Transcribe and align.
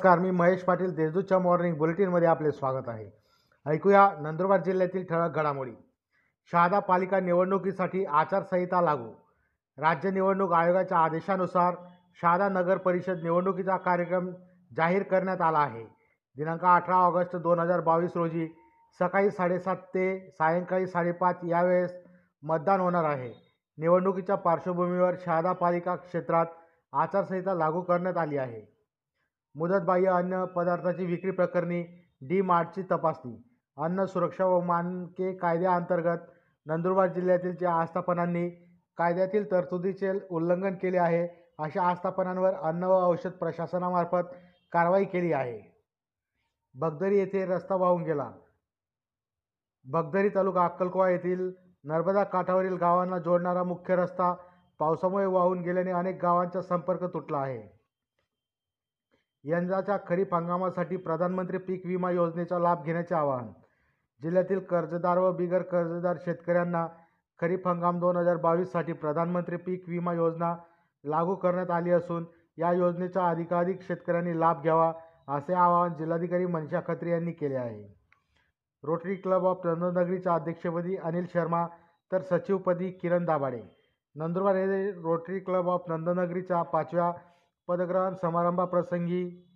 नमस्कार 0.00 0.18
मी 0.18 0.30
महेश 0.30 0.62
पाटील 0.64 0.94
देशदूतच्या 0.96 1.38
मॉर्निंग 1.38 1.74
बुलेटिनमध्ये 1.76 2.28
आपले 2.28 2.50
स्वागत 2.52 2.88
आहे. 2.88 3.08
ऐकूया 3.66 4.08
नंदुरबार 4.20 4.60
जिल्ह्यातील 4.64 5.04
ठळक 5.04 5.34
घडामोडी. 5.36 5.72
शहादा 6.52 6.78
पालिका 6.78 7.20
निवडणुकीसाठी 7.20 8.04
आचारसंहिता 8.04 8.80
लागू. 8.80 9.10
राज्य 9.78 10.10
निवडणूक 10.10 10.52
आयोगाच्या 10.52 10.98
आदेशानुसार 10.98 11.74
शहादा 12.22 12.48
नगर 12.48 12.76
परिषद 12.76 13.22
निवडणुकीचा 13.22 13.76
कार्यक्रम 13.76 14.30
जाहीर 14.76 15.02
करण्यात 15.02 15.40
आला 15.40 15.58
आहे. 15.58 15.84
दिनांक 16.36 16.64
अठरा 16.64 16.96
ऑगस्ट 16.96 17.36
दोन 17.36 17.58
हजार 17.58 17.80
बावीस 17.80 18.16
रोजी 18.16 18.48
सकाळी 19.00 19.30
साडेसात 19.30 19.76
ते 19.76 20.30
सायंकाळी 20.38 20.86
साडेपाच 20.86 21.44
यावेळेस 21.44 21.94
मतदान 22.42 22.80
होणार 22.80 23.04
आहे. 23.04 23.32
निवडणुकीच्या 23.78 24.36
पार्श्वभूमीवर 24.36 25.14
शहादा 25.24 25.52
पालिका 25.52 25.96
क्षेत्रात 25.96 26.46
आचारसंहिता 26.92 27.54
लागू 27.54 27.80
करण्यात 27.80 28.16
आली 28.16 28.36
आहे. 28.36 28.79
मुदतबाह्य 29.54 30.06
अन्न 30.06 30.44
पदार्थाची 30.44 31.04
विक्री 31.06 31.30
प्रकरणी 31.30 31.82
डी 32.22 32.40
मार्टची 32.40 32.82
तपासणी 32.82 33.36
अन्न 33.76 34.04
सुरक्षा 34.04 34.44
व 34.44 34.60
मानके 34.60 35.32
कायद्याअंतर्गत 35.36 36.18
नंदुरबार 36.66 37.12
जिल्ह्यातील 37.12 37.56
ज्या 37.56 37.72
आस्थापनांनी 37.72 38.48
कायद्यातील 38.98 39.50
तरतुदीचे 39.50 40.12
उल्लंघन 40.30 40.74
केले 40.74 40.98
आहे 40.98 41.26
अशा 41.58 41.82
आस्थापनांवर 41.82 42.54
अन्न 42.54 42.84
व 42.84 43.00
औषध 43.06 43.30
प्रशासनामार्फत 43.30 44.34
कारवाई 44.72 45.04
केली 45.04 45.32
आहे. 45.32 45.60
बगदरी 46.74 47.18
येथे 47.18 47.44
रस्ता 47.46 47.74
वाहून 47.74 48.02
गेला. 48.02 48.30
बगदरी 49.84 50.28
तालुका 50.28 50.64
अक्कलकोवा 50.64 51.08
येथील 51.10 51.50
नर्मदा 51.84 52.24
काठावरील 52.24 52.76
गावांना 52.76 53.18
जोडणारा 53.18 53.62
मुख्य 53.64 53.96
रस्ता 53.96 54.32
पावसामुळे 54.78 55.26
वाहून 55.26 55.60
गेल्याने 55.60 55.90
अनेक 55.90 56.22
गावांचा 56.22 56.62
संपर्क 56.62 57.04
तुटला 57.04 57.38
आहे. 57.38 57.79
यंदाच्या 59.44 59.96
खरीप 60.08 60.34
हंगामासाठी 60.34 60.96
प्रधानमंत्री 60.96 61.58
पीक 61.58 61.86
विमा 61.86 62.10
योजनेचा 62.10 62.58
लाभ 62.58 62.84
घेण्याचे 62.84 63.14
आवाहन. 63.14 63.46
जिल्ह्यातील 64.22 64.58
कर्जदार 64.60 65.18
व 65.18 65.32
बिगर 65.32 65.62
कर्जदार 65.62 66.16
शेतकऱ्यांना 66.24 66.86
खरीप 67.40 67.68
हंगाम 67.68 67.98
दोन 67.98 68.16
हजार 68.16 68.36
बावीससाठी 68.36 68.92
प्रधानमंत्री 68.92 69.56
पीक 69.56 69.88
विमा 69.88 70.12
योजना 70.12 70.56
लागू 71.04 71.34
करण्यात 71.34 71.70
आली 71.70 71.90
असून 71.90 72.24
या 72.58 72.72
योजनेचा 72.72 73.28
अधिकाधिक 73.28 73.82
शेतकऱ्यांनी 73.82 74.40
लाभ 74.40 74.62
घ्यावा 74.62 74.92
असे 75.28 75.54
आवाहन 75.54 75.94
जिल्हाधिकारी 75.94 76.46
मनशा 76.46 76.80
खत्री 76.88 77.10
यांनी 77.10 77.32
केले 77.32 77.54
आहे. 77.54 77.96
रोटरी 78.84 79.14
क्लब 79.14 79.44
ऑफ 79.44 79.60
चंद्रनगरीच्या 79.64 80.34
अध्यक्षपदी 80.34 80.96
अनिल 80.96 81.26
शर्मा 81.32 81.66
तर 82.12 82.20
सचिवपदी 82.20 82.90
किरण 82.90 83.24
दाभाडे. 83.24 83.62
नंदुरबार 84.14 84.54
येथे 84.54 84.90
रोटरी 84.90 85.38
क्लब 85.38 85.68
ऑफ 85.68 85.82
नंदनगरीच्या 85.88 86.62
पाचव्या 86.62 87.12
पदग्रहण 87.70 88.14
समारंभाप्रसंगी 88.14 89.46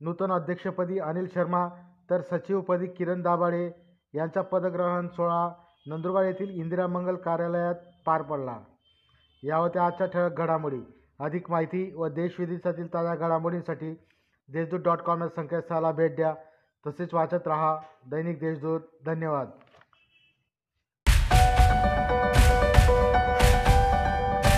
नूतन 0.00 0.32
अध्यक्षपदी 0.32 0.98
अनिल 0.98 1.26
शर्मा 1.34 1.68
तर 2.10 2.20
सचिवपदी 2.20 2.86
किरण 2.86 3.22
दाभाडे 3.22 3.70
यांचा 4.14 4.42
पदग्रहण 4.42 5.08
सोहळा 5.08 5.50
नंदुरबार 5.86 6.24
येथील 6.24 6.50
इंदिरा 6.50 6.86
मंगल 6.86 7.16
कार्यालयात 7.16 7.74
पार 8.06 8.22
पडला. 8.22 8.58
या 9.42 9.56
होत्या 9.56 9.86
आजच्या 9.86 10.06
ठळक 10.06 10.32
घडामोडी. 10.32 10.80
अधिक 11.20 11.50
माहिती 11.50 11.94
व 11.94 12.08
देशविदेशातील 12.08 12.94
ताज्या 12.94 13.14
घडामोडींसाठी 13.14 13.92
देशदूत 14.52 14.80
डॉट 14.80 14.98
कॉम 14.98 15.22
या 15.22 15.28
संकेतस्थळाला 15.28 15.92
भेट 15.92 16.16
द्या. 16.16 16.34
तसेच 16.86 17.14
वाचत 17.14 17.46
रहा 17.46 17.80
दैनिक 18.10 18.40
देशदूत. 18.40 18.80
धन्यवाद. 19.06 19.50